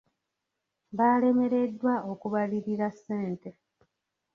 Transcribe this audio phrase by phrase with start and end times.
[0.97, 3.49] Baalemereddwa okubalirira ssente.